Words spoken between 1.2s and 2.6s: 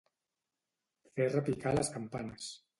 repicar les campanes.